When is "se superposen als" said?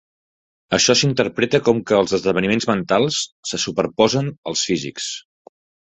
3.51-4.65